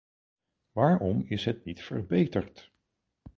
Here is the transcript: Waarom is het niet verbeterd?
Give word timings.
Waarom 0.71 1.23
is 1.27 1.45
het 1.45 1.65
niet 1.65 1.83
verbeterd? 1.83 2.71